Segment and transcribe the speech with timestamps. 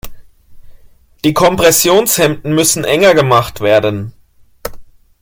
[1.23, 4.13] Die Kompressionshemden müssen enger gemacht werden.